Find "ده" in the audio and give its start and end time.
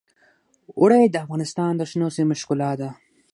2.81-2.89